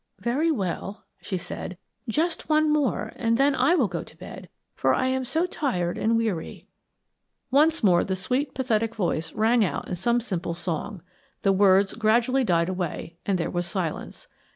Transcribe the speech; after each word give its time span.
"Very 0.17 0.49
well," 0.49 1.03
she 1.21 1.37
said; 1.37 1.77
"just 2.07 2.49
one 2.49 2.73
more, 2.73 3.13
and 3.17 3.37
then 3.37 3.53
I 3.53 3.75
will 3.75 3.87
go 3.87 4.01
to 4.01 4.17
bed, 4.17 4.49
for 4.73 4.95
I 4.95 5.05
am 5.05 5.23
so 5.23 5.45
tired 5.45 5.95
and 5.95 6.17
weary." 6.17 6.65
Once 7.51 7.83
more 7.83 8.03
the 8.03 8.15
sweet 8.15 8.55
pathetic 8.55 8.95
voice 8.95 9.31
rang 9.33 9.63
out 9.63 9.87
in 9.87 9.95
some 9.95 10.19
simple 10.19 10.55
song; 10.55 11.03
the 11.43 11.53
words 11.53 11.93
gradually 11.93 12.43
died 12.43 12.67
away, 12.67 13.17
and 13.27 13.37
there 13.37 13.51
was 13.51 13.67
silence. 13.67 14.27